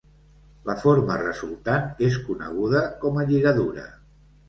La 0.69 0.75
forma 0.83 1.17
resultant 1.19 1.87
és 2.09 2.19
coneguda 2.31 2.85
com 3.07 3.25
a 3.25 3.31
lligadura. 3.33 3.91